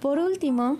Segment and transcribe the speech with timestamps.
[0.00, 0.78] Por último,